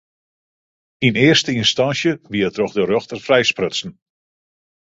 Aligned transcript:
Yn 1.07 1.15
earste 1.27 1.51
ynstânsje 1.61 2.11
wie 2.31 2.43
er 2.47 2.53
troch 2.55 2.75
de 2.75 2.83
rjochter 2.83 3.19
frijsprutsen. 3.27 3.91